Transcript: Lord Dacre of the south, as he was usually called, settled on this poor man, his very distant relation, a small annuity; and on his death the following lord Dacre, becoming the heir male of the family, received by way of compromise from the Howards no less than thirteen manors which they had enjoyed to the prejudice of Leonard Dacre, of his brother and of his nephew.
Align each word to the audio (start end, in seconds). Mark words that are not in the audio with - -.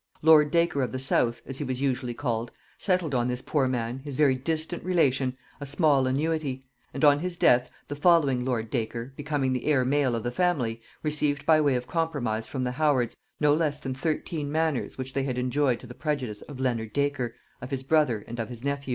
Lord 0.23 0.49
Dacre 0.49 0.81
of 0.81 0.91
the 0.91 0.97
south, 0.97 1.43
as 1.45 1.59
he 1.59 1.63
was 1.63 1.79
usually 1.79 2.15
called, 2.15 2.51
settled 2.75 3.13
on 3.13 3.27
this 3.27 3.43
poor 3.43 3.67
man, 3.67 3.99
his 3.99 4.15
very 4.15 4.33
distant 4.35 4.83
relation, 4.83 5.37
a 5.59 5.65
small 5.67 6.07
annuity; 6.07 6.65
and 6.91 7.05
on 7.05 7.19
his 7.19 7.37
death 7.37 7.69
the 7.87 7.95
following 7.95 8.43
lord 8.43 8.71
Dacre, 8.71 9.13
becoming 9.15 9.53
the 9.53 9.65
heir 9.65 9.85
male 9.85 10.15
of 10.15 10.23
the 10.23 10.31
family, 10.31 10.81
received 11.03 11.45
by 11.45 11.61
way 11.61 11.75
of 11.75 11.85
compromise 11.85 12.47
from 12.47 12.63
the 12.63 12.71
Howards 12.71 13.15
no 13.39 13.53
less 13.53 13.77
than 13.77 13.93
thirteen 13.93 14.51
manors 14.51 14.97
which 14.97 15.13
they 15.13 15.21
had 15.21 15.37
enjoyed 15.37 15.79
to 15.81 15.85
the 15.85 15.93
prejudice 15.93 16.41
of 16.41 16.59
Leonard 16.59 16.93
Dacre, 16.93 17.35
of 17.61 17.69
his 17.69 17.83
brother 17.83 18.25
and 18.27 18.39
of 18.39 18.49
his 18.49 18.63
nephew. 18.63 18.89